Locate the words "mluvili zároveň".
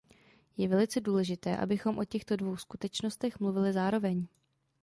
3.39-4.27